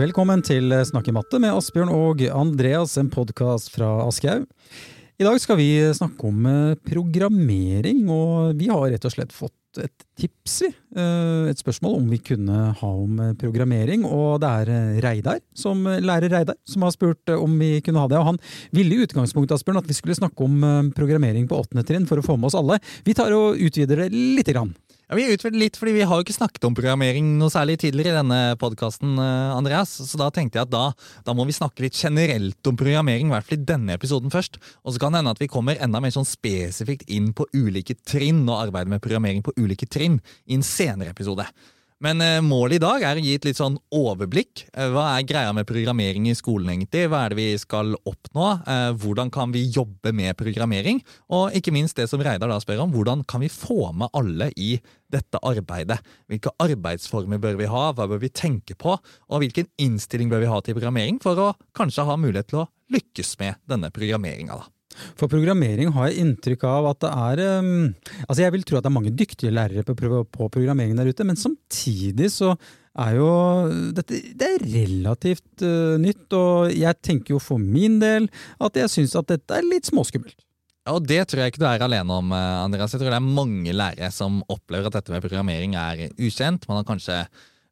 [0.00, 4.46] Velkommen til Snakke matte med Asbjørn og Andreas, en podkast fra Aschehoug.
[5.20, 9.82] I dag skal vi snakke om eh, programmering, og vi har rett og slett fått
[9.82, 10.70] et tips, vi.
[10.96, 15.84] Eh, et spørsmål om vi kunne ha om eh, programmering, og det er Reidar, som
[15.84, 18.22] lærer Reidar, som har spurt om vi kunne ha det.
[18.22, 18.40] Og han
[18.72, 22.24] ville i utgangspunktet, Asbjørn, at vi skulle snakke om programmering på åttende trinn for å
[22.24, 22.80] få med oss alle.
[23.04, 24.72] Vi tar og utvider det lite grann.
[25.10, 28.12] Ja, Vi utvider litt, fordi vi har jo ikke snakket om programmering noe særlig tidligere
[28.12, 29.90] i denne podkasten, eh, Andreas.
[30.06, 30.92] Så da tenkte jeg at da,
[31.26, 34.60] da, må vi snakke litt generelt om programmering, i hvert fall i denne episoden først.
[34.86, 37.98] Og så kan det hende at vi kommer enda mer sånn spesifikt inn på ulike
[38.06, 41.48] trinn og arbeider med programmering på ulike trinn i en senere episode.
[42.00, 44.62] Men eh, målet i dag er å gi et litt sånn overblikk.
[44.72, 47.02] Eh, hva er greia med programmering i skolen, egentlig?
[47.12, 48.46] Hva er det vi skal oppnå?
[48.64, 51.02] Eh, hvordan kan vi jobbe med programmering?
[51.36, 54.48] Og ikke minst det som Reidar da spør om, hvordan kan vi få med alle
[54.56, 54.72] i
[55.12, 56.00] dette arbeidet?
[56.32, 57.86] Hvilke arbeidsformer bør vi ha?
[57.92, 58.96] Hva bør vi tenke på?
[58.96, 62.68] Og hvilken innstilling bør vi ha til programmering for å kanskje ha mulighet til å
[62.96, 64.72] lykkes med denne programmeringa, da?
[65.18, 67.70] For programmering har jeg inntrykk av at det er um,
[68.26, 71.26] Altså Jeg vil tro at det er mange dyktige lærere på, på programmering der ute,
[71.26, 72.56] men samtidig så
[72.98, 73.30] er jo
[73.94, 78.26] dette det er relativt uh, nytt, og jeg tenker jo for min del
[78.58, 80.40] at jeg syns at dette er litt småskummelt.
[80.86, 82.92] Ja, og Det tror jeg ikke du er alene om, eh, Andreas.
[82.94, 86.66] Jeg tror det er mange lærere som opplever at dette med programmering er ukjent.
[86.66, 87.18] Man har kanskje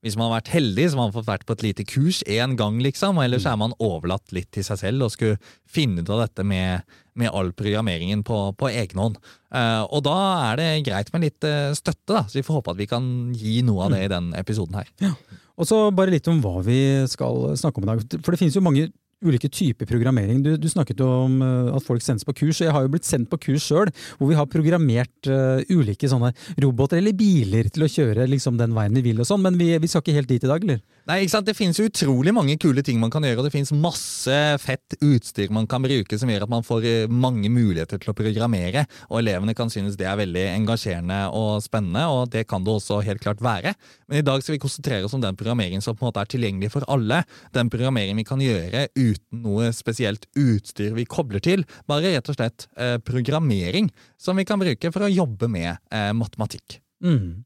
[0.04, 2.54] hvis man har vært heldig, så har man fått vært på et lite kurs én
[2.58, 3.18] gang, liksom.
[3.18, 6.46] Og ellers er man overlatt litt til seg selv og skulle finne ut av dette
[6.46, 6.86] med,
[7.18, 9.19] med all programmeringen på, på egen hånd.
[9.50, 10.19] Uh, og da
[10.52, 12.22] er det greit med litt uh, støtte, da.
[12.30, 14.92] Så vi får håpe at vi kan gi noe av det i den episoden her.
[15.02, 15.12] Ja.
[15.58, 18.22] Og så bare litt om hva vi skal snakke om i dag.
[18.22, 18.86] For det finnes jo mange
[19.24, 20.42] ulike typer programmering.
[20.44, 22.92] Du, du, snakket jo om uh, at folk sendes på kurs, og jeg har jo
[22.92, 26.31] blitt sendt på kurs sjøl, hvor vi har programmert uh, ulike sånne
[26.62, 29.72] roboter eller biler til å kjøre liksom, den veien vi vil og sånn, men vi,
[29.81, 30.82] vi skal ikke helt dit i dag, eller?
[31.08, 31.46] Nei, ikke sant?
[31.48, 35.48] Det finnes utrolig mange kule ting man kan gjøre, og det finnes masse fett utstyr
[35.56, 39.22] man kan bruke som gjør at man får eh, mange muligheter til å programmere, og
[39.22, 43.22] elevene kan synes det er veldig engasjerende og spennende, og det kan det også helt
[43.24, 43.72] klart være.
[44.04, 46.28] Men i dag skal vi konsentrere oss om den programmeringen som på en måte er
[46.34, 47.22] tilgjengelig for alle.
[47.56, 51.64] Den programmeringen vi kan gjøre uten noe spesielt utstyr vi kobler til.
[51.88, 53.88] Bare rett og slett eh, programmering
[54.20, 56.82] som vi kan bruke for å jobbe med eh, matematikk.
[57.04, 57.44] Mm.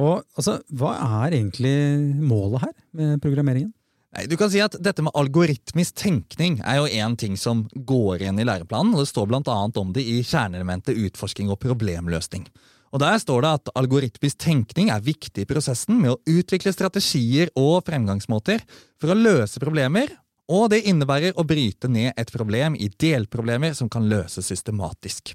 [0.00, 0.94] Og altså, hva
[1.24, 1.74] er egentlig
[2.20, 3.72] målet her med programmeringen?
[4.14, 8.22] Nei, du kan si at Dette med algoritmisk tenkning er jo én ting som går
[8.22, 8.94] igjen i læreplanen.
[8.94, 12.46] og Det står annet om det i kjerneelementet utforsking og problemløsning.
[12.94, 17.50] Og Der står det at algoritmisk tenkning er viktig i prosessen med å utvikle strategier
[17.58, 18.62] og fremgangsmåter
[19.00, 20.12] for å løse problemer,
[20.46, 25.34] og det innebærer å bryte ned et problem i delproblemer som kan løses systematisk.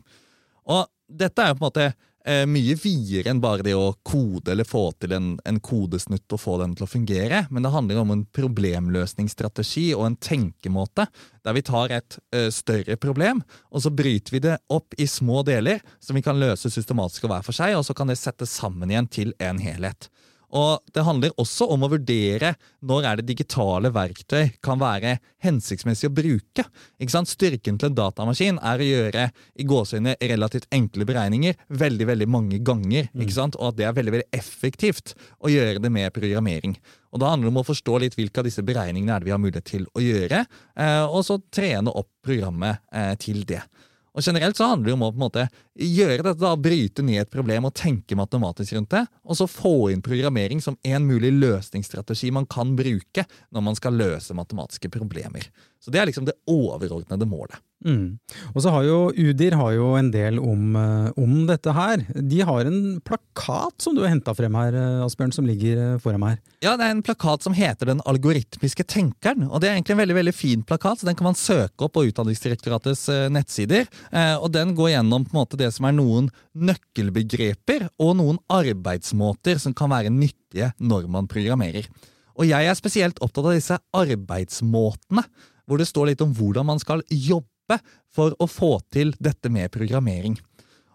[0.69, 1.94] Og Dette er jo på en måte
[2.25, 6.41] eh, mye videre enn bare det å kode eller få til en, en, kodesnutt og
[6.41, 7.44] få den til å fungere.
[7.50, 11.07] Men det handler om en problemløsningsstrategi og en tenkemåte
[11.46, 15.44] der vi tar et eh, større problem, og så bryter vi det opp i små
[15.47, 18.53] deler som vi kan løse systematisk og hver for seg, og så kan det settes
[18.59, 20.09] sammen igjen til en helhet.
[20.56, 22.54] Og det handler også om å vurdere
[22.86, 26.66] når er det digitale verktøy kan være hensiktsmessig å bruke.
[26.98, 27.30] Ikke sant?
[27.30, 29.26] Styrken til en datamaskin er å gjøre
[29.60, 33.12] i gåseøyne relativt enkle beregninger veldig veldig mange ganger.
[33.14, 33.60] Ikke sant?
[33.60, 36.78] Og at det er veldig veldig effektivt å gjøre det med programmering.
[37.14, 39.34] Og Da handler det om å forstå litt hvilke av disse beregningene er det vi
[39.34, 40.44] har mulighet til å gjøre,
[40.78, 43.64] eh, og så trene opp programmet eh, til det.
[44.19, 45.46] Og Generelt så handler det om å på en måte
[45.80, 49.74] gjøre dette, da, bryte ned et problem og tenke matematisk rundt det, og så få
[49.94, 53.24] inn programmering som en mulig løsningsstrategi man kan bruke
[53.56, 55.47] når man skal løse matematiske problemer.
[55.80, 57.56] Så Det er liksom det overordnede målet.
[57.85, 58.19] Mm.
[58.51, 62.03] Og så har jo Udir har jo en del om, eh, om dette her.
[62.12, 65.97] De har en plakat som du har henta frem her, eh, Asbjørn, som ligger eh,
[65.97, 66.39] foran meg.
[66.62, 69.50] Ja, det er en plakat som heter Den algoritmiske tenkeren.
[69.50, 71.94] og Det er egentlig en veldig veldig fin plakat, så den kan man søke opp
[71.94, 73.88] på Utdanningsdirektoratets nettsider.
[74.42, 79.59] og Den går gjennom på en måte det som er noen nøkkelbegreper og noen arbeidsmåter
[79.59, 81.88] som kan være nyttige når man programmerer.
[82.36, 85.24] Og jeg er spesielt opptatt av disse arbeidsmåtene,
[85.68, 87.48] hvor det står litt om hvordan man skal jobbe
[88.10, 90.38] for å få til dette med programmering.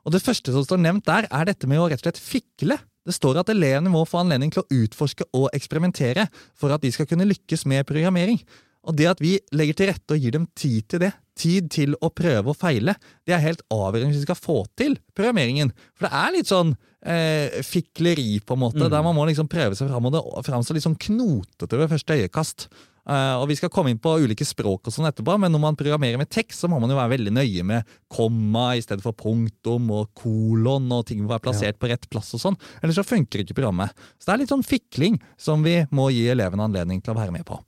[0.04, 2.76] Og Det første som står nevnt der, er dette med å rett og slett fikle.
[3.04, 6.26] Det står at elevene må få anledning til å utforske og eksperimentere
[6.56, 8.40] for at de skal kunne lykkes med programmering.
[8.84, 11.94] Og det at vi legger til rette og gir dem tid til det, tid til
[12.04, 12.94] å prøve og feile,
[13.26, 15.72] det er helt avgjørende hvis vi skal få til programmeringen.
[15.96, 18.90] For det er litt sånn eh, fikleri, på en måte, mm.
[18.92, 22.18] der man må liksom prøve seg fram, og det framstår litt sånn knotete ved første
[22.20, 22.68] øyekast.
[23.04, 25.76] Uh, og Vi skal komme inn på ulike språk, og sånn etterpå, men når man
[25.76, 29.16] programmerer med tekst, så må man jo være veldig nøye med komma i stedet for
[29.18, 31.80] punktum og kolon, og ting må være plassert ja.
[31.80, 32.56] på rett plass og sånn.
[32.80, 33.92] Ellers så funker ikke programmet.
[34.16, 37.34] Så det er litt sånn fikling som vi må gi elevene anledning til å være
[37.36, 37.60] med på.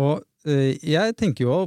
[0.00, 1.60] Og uh, jeg tenker jo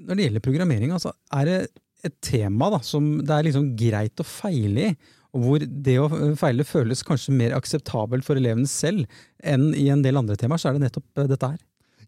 [0.00, 1.60] når det gjelder programmering, altså, er det
[2.08, 4.92] et tema da, som det er liksom greit å feile i,
[5.36, 6.08] og hvor det å
[6.38, 9.04] feile føles kanskje mer akseptabelt for elevene selv
[9.46, 11.60] enn i en del andre temaer, så er det nettopp eh, dette her.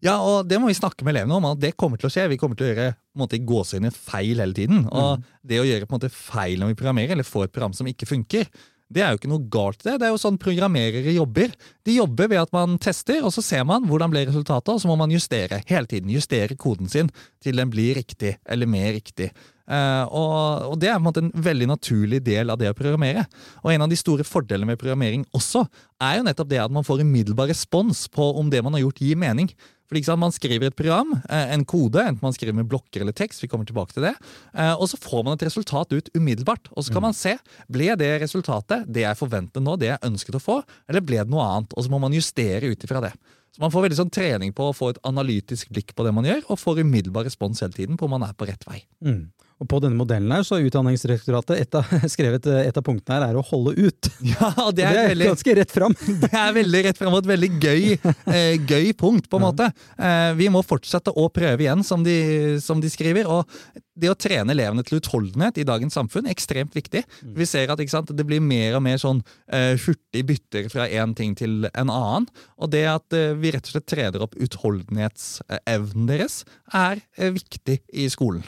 [0.03, 1.45] Ja, og det må vi snakke med elevene om.
[1.53, 2.27] at Det kommer til å skje.
[2.33, 4.85] Vi kommer til å gjøre måte, gåseøyne feil hele tiden.
[4.91, 5.23] Og Mm.
[5.47, 8.47] det å gjøre måte feil når vi programmerer, eller få et program som ikke funker,
[8.93, 9.99] det er jo ikke noe galt i det.
[9.99, 11.53] Det er jo sånn programmerere jobber.
[11.83, 14.87] De jobber ved at man tester, og så ser man hvordan ble resultatet, og så
[14.91, 16.11] må man justere hele tiden.
[16.13, 17.09] Justere koden sin
[17.41, 19.31] til den blir riktig, eller mer riktig.
[19.63, 22.75] Uh, og, og det er på en måte en veldig naturlig del av det å
[22.75, 23.25] programmere.
[23.63, 25.63] Og en av de store fordelene med programmering også,
[26.03, 28.99] er jo nettopp det at man får umiddelbar respons på om det man har gjort,
[28.99, 29.49] gir mening.
[29.93, 33.13] Fordi sant, Man skriver et program, eh, en kode, enten man skriver med blokker eller
[33.13, 34.15] tekst, vi kommer tilbake til det,
[34.55, 36.71] eh, og så får man et resultat ut umiddelbart.
[36.73, 37.37] Og så kan man se
[37.69, 41.29] ble det resultatet det jeg forventet nå, det jeg ønsket å få, eller ble det
[41.29, 41.77] noe annet?
[41.77, 43.13] Og så må man justere ut ifra det.
[43.53, 46.25] Så Man får veldig sånn trening på å få et analytisk blikk på det man
[46.25, 48.81] gjør, og får umiddelbar respons hele tiden på om man er på rett vei.
[49.05, 49.29] Mm.
[49.61, 53.19] Og på denne modellen her så har Utdanningsdirektoratet et av, skrevet eh, et av punktene
[53.19, 54.11] her er å holde ut.
[54.33, 55.95] Ja, Det det Det er, er veldig, ganske rett fram.
[56.23, 57.95] det er veldig rett frem og et veldig gøy,
[58.33, 59.69] eh, gøy punkt, på en måte.
[59.97, 62.17] Eh, vi må fortsette å prøve igjen, som de,
[62.63, 63.29] som de skriver.
[63.29, 63.47] og
[63.93, 67.03] det å trene elevene til utholdenhet i dagens samfunn er ekstremt viktig.
[67.37, 69.21] Vi ser at sant, det blir mer og mer sånn
[69.53, 72.27] eh, hurtig bytter fra én ting til en annen.
[72.57, 76.41] Og det at eh, vi rett og slett trener opp utholdenhetsevnen deres,
[76.73, 78.45] er eh, viktig i skolen.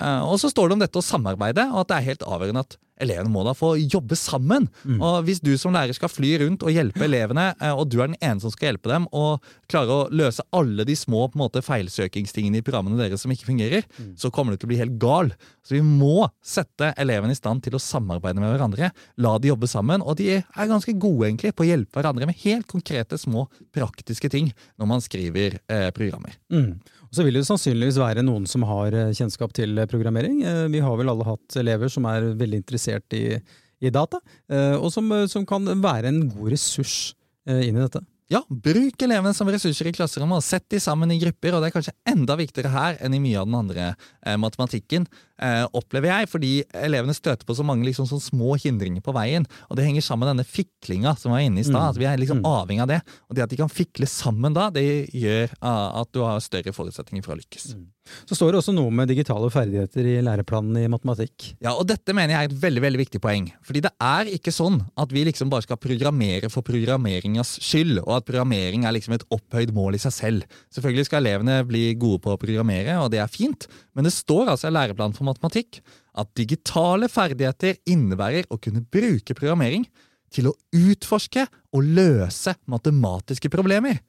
[0.00, 2.64] Eh, og så står det om dette å samarbeide, og at det er helt avgjørende
[2.66, 4.68] at elevene må da få jobbe sammen.
[5.02, 8.10] Og hvis du som lærer skal fly rundt og hjelpe elevene, eh, og du er
[8.10, 11.44] den ene som skal hjelpe dem, og klare å løse alle de små på en
[11.44, 13.88] måte, feilsøkingstingene i programmene deres som ikke fungerer,
[14.20, 15.32] så kommer du til å bli helt gal.
[15.66, 18.90] Så vi må sette elevene i stand til å samarbeide med hverandre.
[19.24, 20.04] La de jobbe sammen.
[20.04, 24.30] Og de er ganske gode egentlig på å hjelpe hverandre med helt konkrete, små, praktiske
[24.32, 26.36] ting når man skriver eh, programmer.
[26.52, 26.76] Mm.
[27.14, 30.40] Så vil det sannsynligvis være noen som har eh, kjennskap til eh, programmering.
[30.42, 33.38] Eh, Vi har vel alle hatt elever som er veldig interessert i,
[33.84, 34.18] i data,
[34.80, 37.12] og som, som kan være en god ressurs
[37.44, 38.00] inn i dette.
[38.34, 41.54] Ja, bruk elevene som ressurser i klasserommet, og sett de sammen i grupper.
[41.54, 43.84] og Det er kanskje enda viktigere her enn i mye av den andre
[44.26, 45.06] eh, matematikken,
[45.38, 49.46] eh, opplever jeg, fordi elevene støter på så mange liksom, sånn små hindringer på veien.
[49.70, 51.78] og Det henger sammen med denne fiklinga som var inne i stad.
[51.78, 51.88] Mm.
[51.92, 52.50] at Vi er liksom Mm.
[52.50, 53.00] avhengig av det.
[53.30, 56.72] Og det at de kan fikle sammen da, det gjør ah, at du har større
[56.74, 57.76] forutsetninger for å lykkes.
[58.28, 61.54] Så står det også noe med digitale ferdigheter i læreplanen i matematikk.
[61.64, 63.48] Ja, og Dette mener jeg er et veldig veldig viktig poeng.
[63.64, 68.12] Fordi det er ikke sånn at vi liksom bare skal programmere for programmeringas skyld, og
[68.18, 70.56] at programmering er liksom et opphøyd mål i seg selv.
[70.74, 74.52] Selvfølgelig skal elevene bli gode på å programmere, og det er fint, men det står
[74.52, 75.80] altså i læreplanen for matematikk
[76.20, 79.88] at digitale ferdigheter innebærer å kunne bruke programmering
[80.34, 84.00] til å utforske og løse matematiske problemer.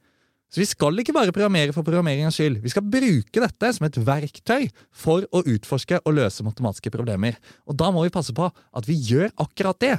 [0.56, 2.62] Så vi skal ikke bare programmere for programmeringens skyld.
[2.64, 7.36] Vi skal bruke dette som et verktøy for å utforske og løse matematiske problemer.
[7.68, 9.98] Og da må vi passe på at vi gjør akkurat det.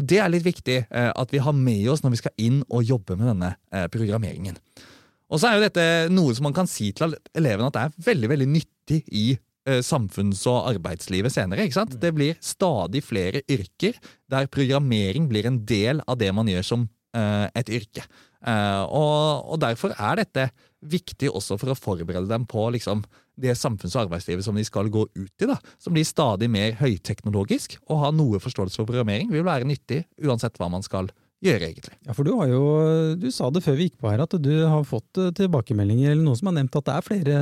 [0.00, 2.62] Og det er litt viktig eh, at vi har med oss når vi skal inn
[2.70, 4.56] og jobbe med denne eh, programmeringen.
[5.28, 8.08] Og så er jo dette noe som man kan si til elevene at det er
[8.08, 11.68] veldig, veldig nyttig i eh, samfunns- og arbeidslivet senere.
[11.68, 11.98] ikke sant?
[12.00, 14.00] Det blir stadig flere yrker
[14.32, 18.02] der programmering blir en del av det man gjør som et yrke.
[18.46, 23.02] Eh, og, og derfor er dette viktig også for å forberede dem på liksom,
[23.38, 26.76] det samfunns- og arbeidslivet som de skal gå ut i, da, som blir stadig mer
[26.78, 27.78] høyteknologisk.
[27.90, 31.94] Å ha noe forståelse for programmering vil være nyttig uansett hva man skal gjøre, egentlig.
[32.06, 32.62] Ja, for du har jo,
[33.14, 36.24] du sa det før vi gikk på her, at du har fått eh, tilbakemeldinger eller
[36.24, 37.36] noen som har nevnt at det er flere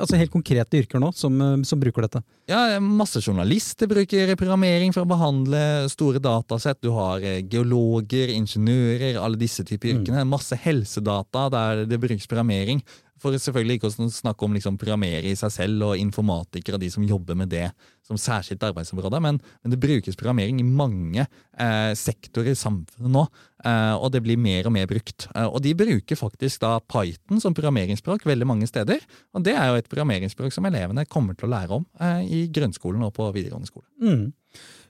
[0.00, 2.22] altså helt konkrete yrker nå som, eh, som bruker dette.
[2.50, 6.82] Ja, Masse journalister bruker programmering for å behandle store datasett.
[6.82, 10.26] Du har eh, geologer, ingeniører, alle disse typer yrkene.
[10.26, 12.82] Masse helsedata der det brukes programmering.
[13.22, 16.90] For selvfølgelig ikke å snakke om liksom programmere i seg selv og informatikere og de
[16.92, 17.70] som jobber med det
[18.06, 23.24] som særskilt arbeidsområde, men, men det brukes programmering i mange eh, sektorer i samfunnet nå,
[23.64, 25.26] eh, og det blir mer og mer brukt.
[25.32, 29.02] Eh, og de bruker faktisk da Python som programmeringsspråk veldig mange steder,
[29.34, 32.46] og det er jo et programmeringsspråk som elevene kommer til å lære om eh, i
[32.52, 33.88] grunnskolen og på videregående skole.
[34.02, 34.28] Mm.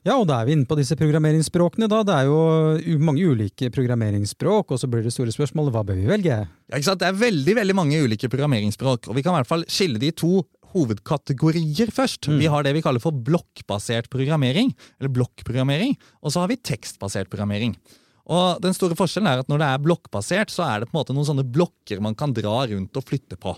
[0.07, 1.89] Ja, og da er vi inne på disse programmeringsspråkene.
[1.91, 1.97] da.
[2.07, 6.07] Det er jo mange ulike programmeringsspråk, og så blir det store spørsmålet hva bør vi
[6.07, 6.37] velge?
[6.47, 7.01] Ja, ikke sant?
[7.01, 10.13] Det er veldig veldig mange ulike programmeringsspråk, og vi kan i hvert fall skille de
[10.15, 12.29] to hovedkategorier først.
[12.39, 14.71] Vi har det vi kaller for blokkbasert programmering,
[15.01, 17.75] eller blokkprogrammering, og så har vi tekstbasert programmering.
[18.31, 21.01] Og den store forskjellen er at Når det er blokkbasert, så er det på en
[21.01, 23.55] måte noen sånne blokker man kan dra rundt og flytte på.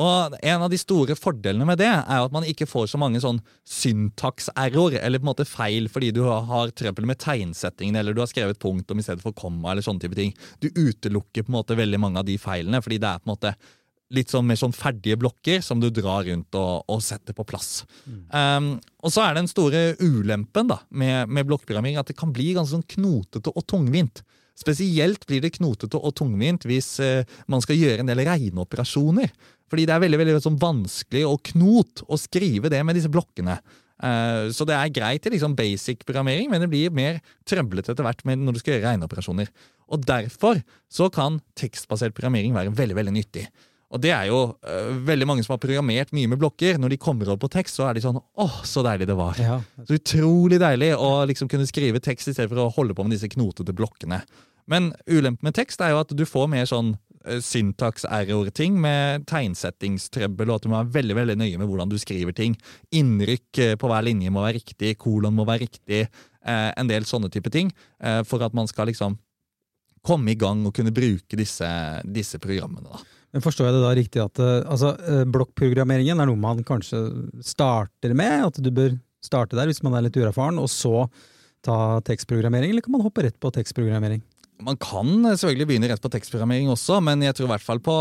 [0.00, 3.20] Og En av de store fordelene med det er at man ikke får så mange
[3.20, 8.22] sånn syntakserror, eller på en måte feil fordi du har trøbbel med tegnsettingen, eller du
[8.22, 10.32] har skrevet punktum i stedet for komma, eller sånne type ting.
[10.64, 13.34] Du utelukker på en måte veldig mange av de feilene, fordi det er på en
[13.34, 13.54] måte
[14.12, 17.82] litt sånn mer sånn ferdige blokker som du drar rundt og, og setter på plass.
[18.04, 22.52] Um, og så er den store ulempen da, med, med blokkprogrammering at det kan bli
[22.56, 24.22] ganske sånn knotete og tungvint.
[24.58, 29.32] Spesielt blir det knotete og tungvint hvis uh, man skal gjøre en del regneoperasjoner.
[29.72, 33.56] Fordi det er veldig, veldig sånn vanskelig og knot å skrive det med disse blokkene.
[34.02, 38.04] Uh, så det er greit i liksom basic programmering, men det blir mer trøblete etter
[38.04, 39.52] hvert når du skal gjøre regneoperasjoner.
[39.92, 40.60] Og Derfor
[40.92, 43.46] så kan tekstbasert programmering være veldig veldig nyttig.
[43.92, 46.76] Og det er jo uh, veldig mange som har programmert mye med blokker.
[46.80, 49.40] Når de kommer opp på tekst, så er de sånn åh, så deilig det var.
[49.40, 49.58] Ja.
[49.88, 53.16] Så utrolig deilig å liksom kunne skrive tekst i stedet for å holde på med
[53.16, 54.22] disse knotete blokkene.
[54.68, 56.94] Men ulempen med tekst er jo at du får mer sånn
[57.44, 62.36] syntaks-error-ting med tegnsettingstrøbbel, og at du må være veldig veldig nøye med hvordan du skriver
[62.36, 62.56] ting.
[62.94, 66.06] Innrykk uh, på hver linje må være riktig, kolon må være riktig,
[66.42, 67.68] en del sånne type ting.
[68.26, 69.14] for at man skal liksom
[70.02, 71.68] komme i gang og kunne bruke disse,
[72.02, 72.88] disse programmene.
[72.90, 73.02] da.
[73.32, 77.00] Men Forstår jeg det da riktig at eh, altså, eh, blokkprogrammeringen er noe man kanskje
[77.44, 78.48] starter med?
[78.50, 81.06] At du bør starte der hvis man er litt uerfaren, og så
[81.62, 84.20] ta tekstprogrammering, eller kan man hoppe rett på tekstprogrammering?
[84.62, 87.96] Man kan selvfølgelig begynne rett på tekstprogrammering også, men jeg tror i hvert fall på,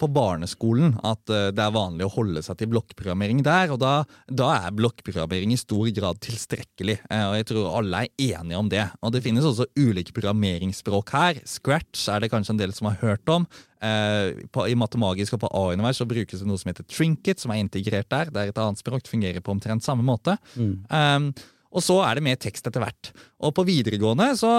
[0.00, 3.74] på barneskolen at eh, det er vanlig å holde seg til blokkprogrammering der.
[3.74, 3.94] Og da,
[4.26, 8.84] da, er blokkprogrammering i stor grad tilstrekkelig, og jeg tror alle er enige om det.
[9.00, 11.42] Og det finnes også ulike programmeringsspråk her.
[11.48, 13.46] Scratch er det kanskje en del som har hørt om.
[13.80, 17.54] Eh, på, I Matemagisk og på A-univers så brukes det noe som heter Trinket, som
[17.54, 18.32] er integrert der.
[18.32, 20.36] Det er et annet språk, det fungerer på omtrent samme måte.
[20.54, 20.74] Mm.
[20.90, 21.30] Um,
[21.70, 23.12] og så er det mer tekst etter hvert.
[23.40, 24.50] Og på videregående så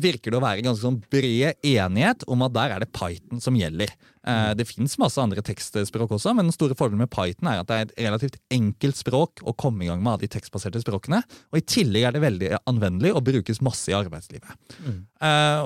[0.00, 3.56] virker det å være ganske sånn bred enighet om at der er det Python som
[3.58, 3.92] gjelder.
[4.26, 7.68] Eh, det fins masse andre tekstspråk også, men den store fordelen med Python er at
[7.68, 11.20] det er et relativt enkelt språk å komme i gang med av de tekstbaserte språkene.
[11.52, 14.56] Og i tillegg er det veldig anvendelig og brukes masse i arbeidslivet.
[14.80, 14.98] Mm.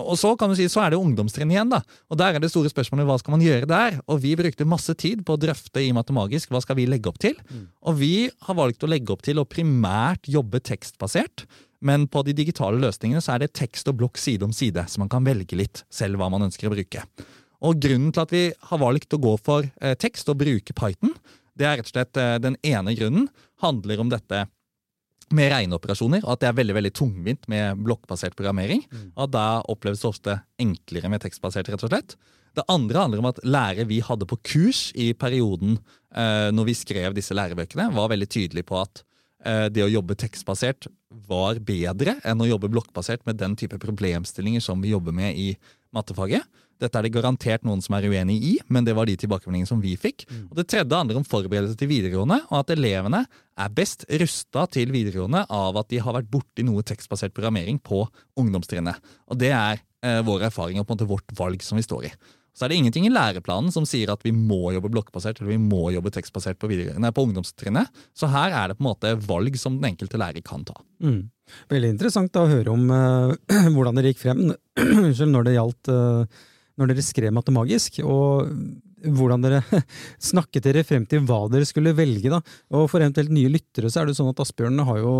[0.05, 1.81] Og så kan du si, så er det ungdomstrinn igjen, da.
[2.13, 3.99] Og der er det store spørsmålet hva skal man gjøre der?
[4.11, 7.21] Og vi brukte masse tid på å drøfte i Matemagisk hva skal vi legge opp
[7.23, 7.39] til.
[7.49, 7.65] Mm.
[7.89, 11.47] Og vi har valgt å legge opp til å primært jobbe tekstbasert.
[11.87, 15.01] Men på de digitale løsningene så er det tekst og blokk side om side, så
[15.01, 17.05] man kan velge litt selv hva man ønsker å bruke.
[17.65, 21.15] Og Grunnen til at vi har valgt å gå for eh, tekst og bruke Python,
[21.57, 23.29] det er rett og slett eh, den ene grunnen
[23.61, 24.47] handler om dette
[25.37, 28.83] med regneoperasjoner, og at det er veldig veldig tungvint med blokkbasert programmering.
[28.91, 29.11] Mm.
[29.15, 32.17] og Da oppleves det ofte enklere med tekstbasert, rett og slett.
[32.59, 35.77] Det andre handler om at lærere vi hadde på kurs i perioden
[36.17, 39.05] eh, når vi skrev disse lærebøkene, var veldig tydelig på at
[39.41, 40.85] det å jobbe tekstbasert
[41.31, 45.55] var bedre enn å jobbe blokkbasert med den type problemstillinger som vi jobber med i
[45.97, 46.45] mattefaget.
[46.81, 49.83] Dette er det garantert noen som er uenig i, men det var de tilbakemeldingene som
[49.83, 50.25] vi fikk.
[50.31, 50.47] Mm.
[50.49, 53.25] Og Det tredje handler om forberedelse til videregående, og at elevene
[53.61, 58.07] er best rusta til videregående av at de har vært borti noe tekstbasert programmering på
[58.41, 58.97] ungdomstrinnet.
[59.29, 62.09] Og det er eh, vår erfaring og på en måte vårt valg som vi står
[62.09, 62.15] i.
[62.57, 65.61] Så er det ingenting i læreplanen som sier at vi må jobbe blokkbasert eller vi
[65.63, 67.91] må jobbe tekstbasert på, nei, på ungdomstrinnet.
[68.17, 70.77] Så her er det på en måte valg som den enkelte lærer kan ta.
[71.05, 71.31] Mm.
[71.71, 73.33] Veldig interessant å høre om uh,
[73.75, 74.47] hvordan dere gikk frem
[75.35, 76.47] når det gjaldt uh,
[76.81, 78.49] når dere skrev Matemagisk, og
[79.17, 79.61] hvordan dere
[80.31, 82.33] snakket dere frem til hva dere skulle velge.
[82.33, 82.41] da.
[82.77, 85.13] Og For eventuelt nye lyttere så er det sånn at Asbjørn har jo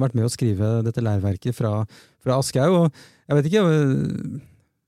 [0.00, 1.78] vært med å skrive dette lærverket fra,
[2.22, 2.92] fra Aschehoug.
[3.26, 3.64] jeg vet ikke,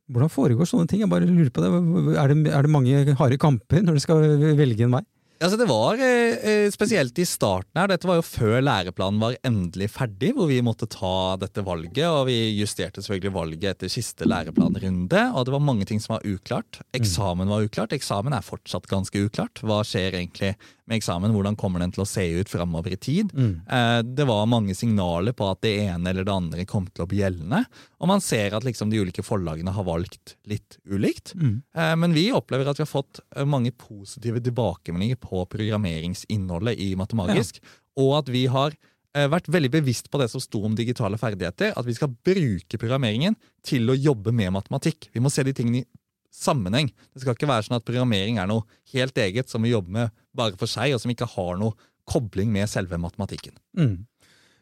[0.09, 1.03] Hvordan foregår sånne ting?
[1.03, 1.71] Jeg bare lurer på det.
[2.17, 4.23] Er det, er det mange harde kamper når du skal
[4.57, 5.05] velge en vei?
[5.39, 9.37] Altså det var eh, eh, Spesielt i starten her, dette var jo før læreplanen var
[9.47, 12.05] endelig ferdig, hvor vi måtte ta dette valget.
[12.09, 15.23] og Vi justerte selvfølgelig valget etter siste læreplanrunde.
[15.35, 16.81] og Det var mange ting som var uklart.
[16.97, 17.95] Eksamen var uklart.
[17.95, 19.63] Eksamen er fortsatt ganske uklart.
[19.63, 20.57] Hva skjer egentlig
[20.89, 21.35] med eksamen?
[21.35, 23.31] Hvordan kommer den til å se ut framover i tid?
[23.37, 23.55] Mm.
[23.69, 27.09] Eh, det var mange signaler på at det ene eller det andre kom til å
[27.11, 27.63] bli gjeldende.
[28.03, 31.35] Og man ser at liksom de ulike forlagene har valgt litt ulikt.
[31.39, 31.61] Mm.
[31.77, 37.61] Eh, men vi opplever at vi har fått mange positive tilbakemeldinger på programmeringsinnholdet i Matemagisk,
[37.63, 37.75] ja.
[38.05, 38.77] og at vi har
[39.19, 41.73] vært veldig bevisst på det som sto om digitale ferdigheter.
[41.75, 43.35] At vi skal bruke programmeringen
[43.67, 45.09] til å jobbe med matematikk.
[45.15, 45.87] Vi må se de tingene i
[46.35, 46.91] sammenheng.
[47.13, 50.15] Det skal ikke være sånn at programmering er noe helt eget som vi jobber med
[50.37, 51.75] bare for seg, og som ikke har noe
[52.09, 53.57] kobling med selve matematikken.
[53.79, 54.07] Mm.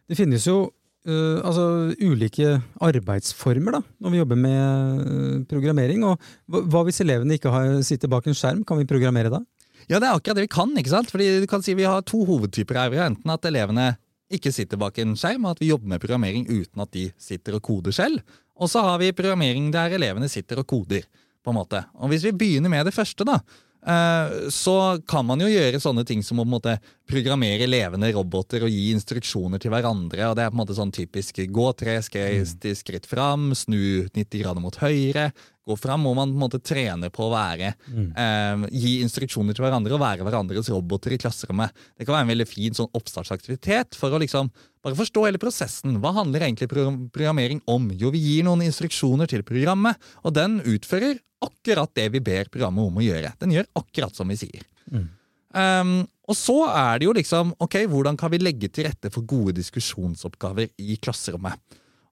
[0.06, 1.66] Det finnes jo uh, altså,
[2.00, 6.06] ulike arbeidsformer da, når vi jobber med uh, programmering.
[6.06, 8.64] og Hva hvis elevene ikke har, sitter bak en skjerm?
[8.66, 9.42] Kan vi programmere da?
[9.86, 10.72] Ja, det er akkurat det vi kan.
[10.76, 11.12] ikke sant?
[11.14, 12.96] Fordi du kan si Vi har to hovedtyper her.
[13.06, 13.96] Enten at elevene
[14.32, 17.54] ikke sitter bak en skjerm, og at vi jobber med programmering uten at de sitter
[17.54, 18.24] og koder selv.
[18.58, 21.06] Og så har vi programmering der elevene sitter og koder
[21.44, 21.84] på en måte.
[21.94, 23.38] Og Hvis vi begynner med det første, da,
[23.86, 28.10] eh, så kan man jo gjøre sånne ting som å på en måte programmere levende
[28.16, 30.26] roboter og gi instruksjoner til hverandre.
[30.26, 34.60] og Det er på en måte sånn typisk gå tre skritt fram, snu 90 grader
[34.60, 35.32] mot høyre,
[35.66, 39.66] gå fram, og man på en måte trener på å være eh, Gi instruksjoner til
[39.66, 41.74] hverandre og være hverandres roboter i klasserommet.
[41.96, 44.50] Det kan være en veldig fin sånn oppstartsaktivitet for å liksom
[44.86, 45.98] bare forstå hele prosessen.
[46.02, 47.90] Hva handler egentlig programmering om?
[47.98, 52.86] Jo, vi gir noen instruksjoner til programmet, og den utfører akkurat det vi ber programmet
[52.86, 53.34] om å gjøre.
[53.42, 54.66] Den gjør akkurat som vi sier.
[55.56, 59.26] Um, og så er det jo liksom ok, hvordan kan vi legge til rette for
[59.28, 61.60] gode diskusjonsoppgaver i klasserommet?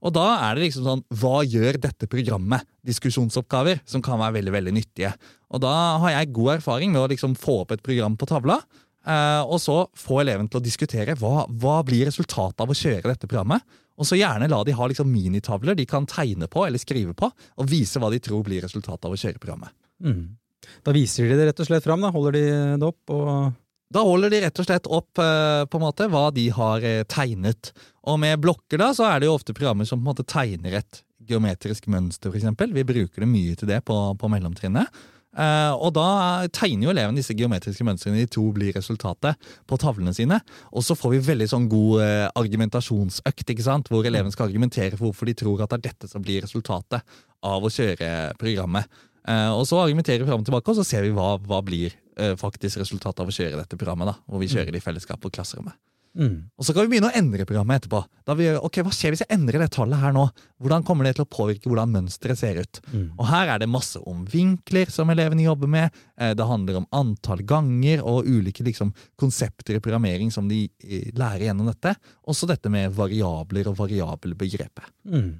[0.05, 2.67] Og da er det liksom sånn Hva gjør dette programmet?
[2.85, 5.15] Diskusjonsoppgaver som kan være veldig veldig nyttige.
[5.55, 8.61] Og da har jeg god erfaring med å liksom få opp et program på tavla.
[9.07, 13.09] eh, og så få eleven til å diskutere hva, hva blir resultatet av å kjøre
[13.09, 13.65] dette programmet.
[13.97, 17.31] Og så gjerne la de ha liksom minitavler de kan tegne på eller skrive på,
[17.31, 19.71] og vise hva de tror blir resultatet av å kjøre programmet.
[20.03, 20.35] Mm.
[20.83, 22.11] Da viser de det rett og slett fram, da.
[22.11, 22.45] Holder de
[22.81, 23.53] det opp og
[23.93, 27.03] Da holder de rett og slett opp eh, på en måte hva de har eh,
[27.11, 27.73] tegnet.
[28.09, 30.81] Og med blokker da, så er det jo ofte programmer som på en måte tegner
[30.81, 32.73] et geometrisk mønster, f.eks.
[32.75, 35.05] Vi bruker det mye til det på, på mellomtrinnet.
[35.35, 36.07] Uh, og da
[36.55, 40.39] tegner jo eleven disse geometriske mønstrene de to blir resultatet på tavlene sine.
[40.71, 43.91] Og så får vi veldig sånn god uh, argumentasjonsøkt, ikke sant?
[43.91, 47.03] hvor eleven skal argumentere for hvorfor de tror at det er dette som blir resultatet
[47.45, 48.87] av å kjøre programmet.
[49.29, 51.95] Eh, og så argumenterer vi fram og tilbake, og så ser vi hva, hva blir
[52.19, 54.07] eh, faktisk resultatet av å kjøre dette programmet.
[54.13, 55.75] da, Hvor vi kjører det i fellesskap på klasserommet.
[56.15, 56.51] mm.
[56.59, 58.05] Og så kan vi begynne å endre programmet etterpå.
[58.29, 60.27] Da vi, ok, Hva skjer hvis jeg endrer det tallet her nå?
[60.63, 62.81] Hvordan kommer det til å påvirke hvordan mønsteret ser ut?
[62.93, 63.09] Mm.
[63.19, 65.91] Og her er det masse om vinkler som elevene jobber med.
[66.21, 70.69] Eh, Det handler om antall ganger og ulike liksom, konsepter i programmering som de
[71.17, 71.97] lærer gjennom dette.
[72.29, 74.85] Også dette med variabler og variabelbegrepet.
[75.09, 75.33] Mm.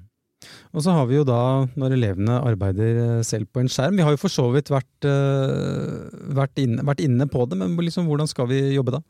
[0.75, 1.39] Og så har vi jo da,
[1.79, 5.07] når elevene arbeider eh, selv på en skjerm Vi har jo for så vidt vært,
[5.07, 9.01] eh, vært, inne, vært inne på det, men liksom, hvordan skal vi jobbe da?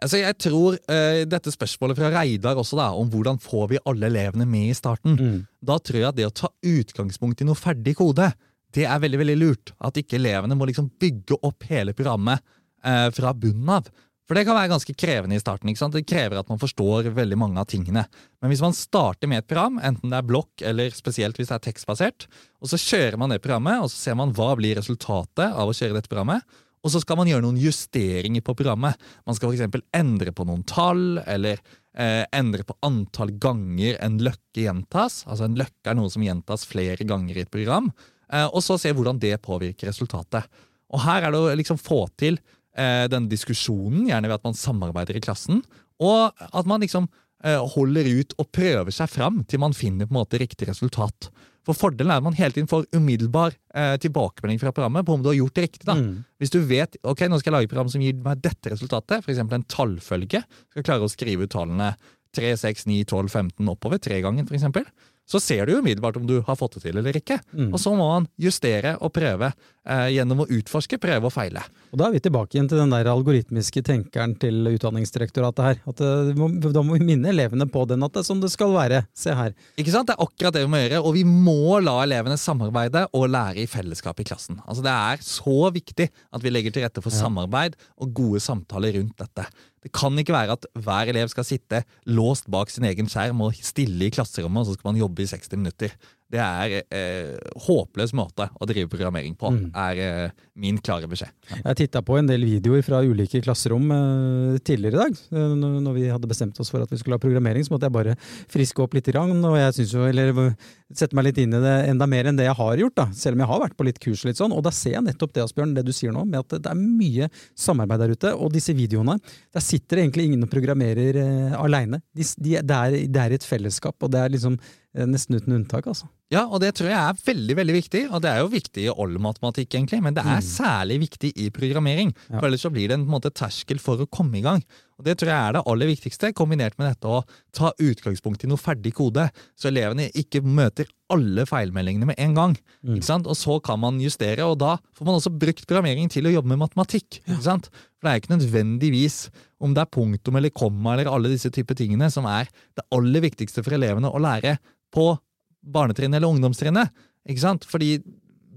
[0.00, 4.08] Altså, jeg tror uh, dette spørsmålet fra Reidar også da, om hvordan får vi alle
[4.08, 5.42] elevene med i starten, Mm.
[5.60, 8.30] da tror jeg at det å ta utgangspunkt i noe ferdig kode,
[8.72, 9.72] det er veldig veldig lurt.
[9.76, 12.40] At ikke elevene må liksom bygge opp hele programmet
[12.84, 13.90] uh, fra bunnen av.
[14.30, 15.66] For det kan være ganske krevende i starten.
[15.66, 15.96] ikke sant?
[15.98, 18.04] Det krever at man forstår veldig mange av tingene.
[18.38, 21.56] Men hvis man starter med et program, enten det er blokk eller spesielt hvis det
[21.56, 22.28] er tekstbasert,
[22.62, 25.74] og så kjører man det programmet, og så ser man hva blir resultatet av å
[25.74, 26.46] kjøre dette programmet,
[26.78, 29.02] og så skal man gjøre noen justeringer på programmet.
[29.26, 29.82] Man skal f.eks.
[29.98, 31.58] endre på noen tall, eller
[31.98, 35.24] eh, endre på antall ganger en løkke gjentas.
[35.26, 37.90] Altså En løkke er noe som gjentas flere ganger i et program.
[38.30, 40.46] Eh, og så se hvordan det påvirker resultatet.
[40.94, 42.38] Og her er det å liksom få til
[42.76, 45.62] eh, denne diskusjonen, gjerne ved at man samarbeider i klassen,
[46.00, 47.08] og at man liksom
[47.44, 51.30] eh, holder ut og prøver seg fram til man finner på en måte riktig resultat.
[51.66, 55.24] For Fordelen er at man hele tiden får umiddelbar eh, tilbakemelding fra programmet på om
[55.24, 55.84] du har gjort det riktig.
[55.84, 55.98] da.
[55.98, 56.22] Mm.
[56.40, 59.20] Hvis du vet ok, nå skal jeg lage et program som gir meg dette resultatet,
[59.20, 59.42] f.eks.
[59.44, 61.92] en tallfølge, skal klare å skrive ut tallene
[62.36, 64.86] 3, 6, 9, 12, 15 oppover tre ganger, f.eks.,
[65.30, 67.36] så ser du umiddelbart om du har fått det til eller ikke.
[67.54, 67.68] Mm.
[67.70, 71.62] Og så må man justere og prøve eh, gjennom å utforske, prøve og feile.
[71.92, 75.80] Og da er vi tilbake igjen til den der algoritmiske tenkeren til Utdanningsdirektoratet her.
[75.90, 78.50] At eh, må, da må vi minne elevene på den, at det er sånn det
[78.52, 79.04] skal være.
[79.16, 79.54] Se her.
[79.80, 80.10] Ikke sant?
[80.10, 83.62] Det er akkurat det vi må gjøre, og vi må la elevene samarbeide og lære
[83.64, 84.58] i fellesskap i klassen.
[84.66, 87.22] Altså Det er så viktig at vi legger til rette for Ja.
[87.24, 89.46] samarbeid og gode samtaler rundt dette.
[89.80, 93.56] Det kan ikke være at hver elev skal sitte låst bak sin egen skjerm og
[93.64, 95.94] stille i klasserommet, og så skal man jobbe i 60 minutter.
[96.30, 99.70] Det er eh, håpløs måte å drive programmering på, Mm.
[99.74, 101.30] er eh, min klare beskjed.
[101.64, 105.16] Jeg titta på en del videoer fra ulike klasserom eh, tidligere i dag.
[105.32, 107.92] eh, når vi hadde bestemt oss for at vi skulle ha programmering, så måtte jeg
[107.96, 108.14] bare
[108.48, 109.06] friske opp litt.
[109.10, 110.56] Grann, og jeg synes jo, eller
[110.94, 112.94] sette meg litt inn i det enda mer enn det jeg har gjort.
[112.94, 114.24] da, Selv om jeg har vært på litt kurs.
[114.24, 116.40] og litt sånn, Og da ser jeg nettopp det Asbjørn, det du sier nå, med
[116.40, 118.34] at det er mye samarbeid der ute.
[118.38, 119.18] Og disse videoene,
[119.52, 122.02] der sitter egentlig ingen og programmerer eh, aleine.
[122.14, 125.86] De, de, det, det er et fellesskap, og det er liksom eh, nesten uten unntak.
[125.86, 126.08] altså.
[126.30, 128.92] Ja, og det tror jeg er veldig veldig viktig, og det er jo viktig i
[128.92, 132.12] all matematikk, egentlig, men det er særlig viktig i programmering.
[132.28, 132.38] Ja.
[132.38, 134.62] For ellers så blir det en, en måte terskel for å komme i gang.
[135.00, 137.22] Og Det tror jeg er det aller viktigste, kombinert med dette å
[137.56, 139.26] ta utgangspunkt i noe ferdig kode,
[139.58, 142.56] så elevene ikke møter alle feilmeldingene med en gang.
[142.86, 143.00] Mm.
[143.00, 146.52] Og så kan man justere, og da får man også brukt programmering til å jobbe
[146.52, 147.22] med matematikk.
[147.42, 147.70] Sant?
[148.00, 149.18] For det er ikke nødvendigvis
[149.60, 153.24] om det er punktum eller komma eller alle disse typer tingene som er det aller
[153.26, 154.56] viktigste for elevene å lære
[154.94, 155.12] på
[155.60, 156.88] barnetrinnet eller ungdomstrinnet.
[157.28, 157.66] Ikke sant?
[157.68, 157.98] Fordi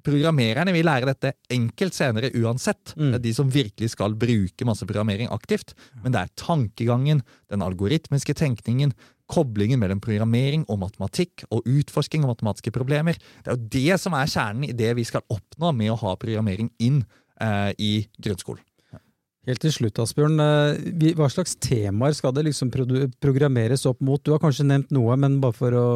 [0.03, 2.93] programmererne vil lære dette enkelt senere uansett.
[2.95, 3.11] Mm.
[3.11, 5.75] Det er de som virkelig skal bruke masse programmering aktivt.
[6.03, 8.95] Men det er tankegangen, den algoritmiske tenkningen,
[9.31, 13.19] koblingen mellom programmering og matematikk og utforsking av matematiske problemer.
[13.43, 16.15] Det er jo det som er kjernen i det vi skal oppnå med å ha
[16.19, 17.01] programmering inn
[17.39, 18.63] eh, i grunnskolen.
[19.43, 20.37] Helt til slutt, Asbjørn.
[20.39, 22.69] eh, Hva slags temaer skal det liksom
[23.19, 24.21] programmeres opp mot?
[24.23, 25.87] Du har kanskje nevnt noe, men bare for å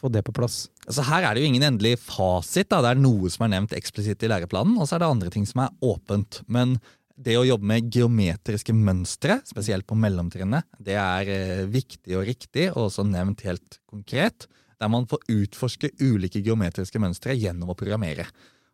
[0.00, 0.68] få det på plass.
[0.88, 2.68] Altså Her er det jo ingen endelig fasit.
[2.68, 2.80] da.
[2.82, 5.46] Det er noe som er nevnt eksplisitt i læreplanen, og så er det andre ting
[5.46, 6.42] som er åpent.
[6.48, 6.80] Men
[7.16, 12.72] det å jobbe med geometriske mønstre, spesielt på mellomtrinnet, det er eh, viktig og riktig,
[12.74, 14.48] og også nevnt helt konkret.
[14.80, 18.26] Der man får utforske ulike geometriske mønstre gjennom å programmere.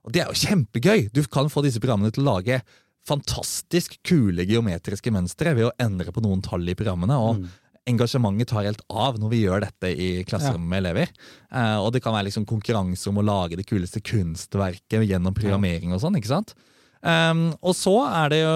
[0.03, 1.12] Og Det er jo kjempegøy!
[1.12, 2.62] Du kan få disse programmene til å lage
[3.08, 7.18] fantastisk kule geometriske mønstre ved å endre på noen tall i programmene.
[7.18, 7.50] og mm.
[7.90, 11.08] Engasjementet tar helt av når vi gjør dette i klasserommet med elever.
[11.50, 15.90] Eh, og det kan være liksom konkurranse om å lage det kuleste kunstverket gjennom programmering
[15.90, 16.20] og sånn.
[16.20, 16.54] ikke sant?
[17.02, 18.52] Um, og så er det jo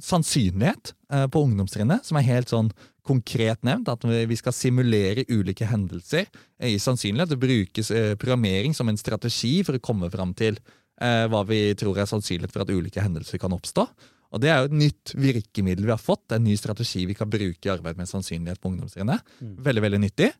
[0.00, 2.70] sannsynlighet uh, på ungdomstrinnet, som er helt sånn
[3.04, 3.90] konkret nevnt.
[3.92, 6.24] At vi skal simulere ulike hendelser
[6.64, 7.34] i sannsynlighet.
[7.34, 10.56] Det brukes uh, programmering som en strategi for å komme fram til
[11.00, 13.86] hva vi tror er sannsynlighet for at ulike hendelser kan oppstå.
[14.30, 17.30] Og Det er jo et nytt virkemiddel vi har fått, en ny strategi vi kan
[17.32, 19.24] bruke i arbeid med sannsynlighet på ungdomstrinnet.
[19.40, 19.54] Mm.
[19.64, 20.30] Veldig, veldig nyttig.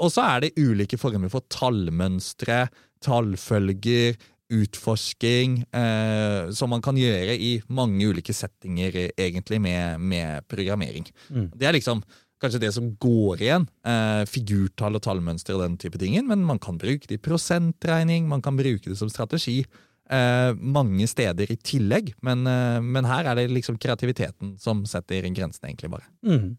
[0.00, 2.68] og så er det ulike former for tallmønstre,
[3.04, 4.16] tallfølger,
[4.48, 11.04] utforsking, eh, som man kan gjøre i mange ulike settinger egentlig med, med programmering.
[11.28, 11.50] Mm.
[11.54, 12.02] Det er liksom
[12.40, 13.66] kanskje det som går igjen.
[13.84, 16.16] Eh, figurtall og tallmønster og den type ting.
[16.26, 19.64] Men man kan bruke det i prosentregning, man kan bruke det som strategi.
[20.08, 25.26] Eh, mange steder i tillegg, men, eh, men, her er det liksom kreativiteten som setter
[25.28, 26.08] grensene, egentlig, bare.
[26.24, 26.56] Mm.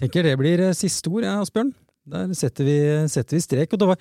[0.00, 1.74] Tenker det blir eh, siste ord, ja, Asbjørn.
[2.10, 2.76] Der setter vi,
[3.12, 3.74] setter vi strek.
[3.74, 3.98] Og det var,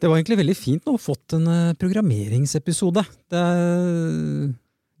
[0.00, 3.04] det var, egentlig veldig fint å ha fått en eh, programmeringsepisode.
[3.30, 4.43] Det er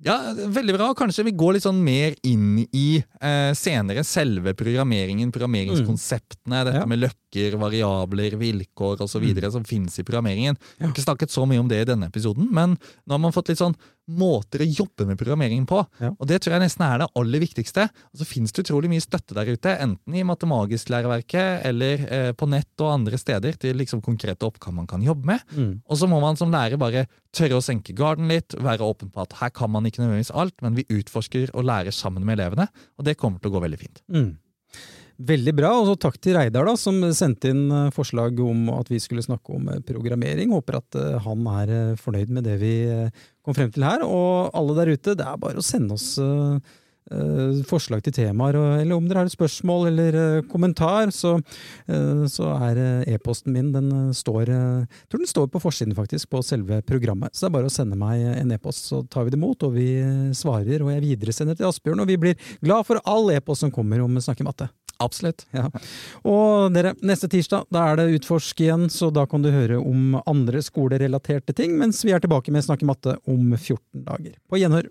[0.04, 0.90] ja, veldig bra.
[0.96, 6.58] Kanskje vi går litt sånn mer inn i eh, senere selve programmeringen, programmeringskonseptene.
[6.58, 6.66] Mm.
[6.68, 6.88] Dette ja.
[6.90, 9.24] med løkker, variabler, vilkår osv.
[9.24, 9.42] Mm.
[9.54, 10.60] som finnes i programmeringen.
[10.76, 13.32] Vi har ikke snakket så mye om det i denne episoden, men nå har man
[13.34, 13.76] fått litt sånn
[14.10, 15.80] måter å jobbe med programmeringen på.
[16.02, 16.12] Ja.
[16.18, 17.88] Og Det tror jeg nesten er det aller viktigste.
[18.12, 22.48] Og Så finnes det utrolig mye støtte der ute, enten i Matemagisk-læreverket eller eh, på
[22.50, 25.40] nett og andre steder, til liksom konkrete oppgaver man kan jobbe med.
[25.56, 25.82] Mm.
[25.88, 29.24] Og så må man som lærer bare tørre å senke garden litt, være åpen på
[29.24, 32.68] at her kan man ikke nødvendigvis alt, men vi utforsker og lærer sammen med elevene,
[32.98, 34.02] og det kommer til å gå veldig fint.
[34.12, 34.32] Mm.
[35.14, 38.88] Veldig bra, og så takk til Reidar, da, som sendte inn eh, forslag om at
[38.90, 40.50] vi skulle snakke om eh, programmering.
[40.50, 42.74] Håper at eh, han er fornøyd med det vi
[43.44, 44.02] kom frem til her.
[44.02, 46.16] Og alle der ute, det er bare å sende oss
[47.68, 50.14] forslag til temaer, eller om dere har et spørsmål eller
[50.48, 51.34] kommentar, så,
[52.32, 52.80] så er
[53.12, 57.36] e-posten min den står Jeg tror den står på forsiden, faktisk, på selve programmet.
[57.36, 59.76] Så det er bare å sende meg en e-post, så tar vi det imot, og
[59.76, 59.90] vi
[60.32, 60.80] svarer.
[60.80, 64.16] Og jeg videresender til Asbjørn, og vi blir glad for all e-post som kommer om
[64.24, 64.70] Snakke matte.
[65.04, 65.46] Absolutt.
[65.54, 65.68] Ja.
[66.24, 70.18] Og dere, neste tirsdag da er det Utforsk igjen, så da kan du høre om
[70.24, 74.36] andre skolerelaterte ting, mens vi er tilbake med Snakke matte om 14 dager.
[74.48, 74.88] På gjenhør.